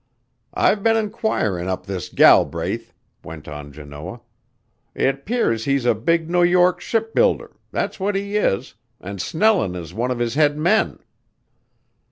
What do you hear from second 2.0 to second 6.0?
Galbraith," went on Janoah. "It 'pears he's a